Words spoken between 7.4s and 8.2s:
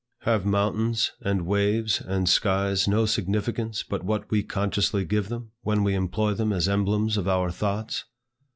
thoughts?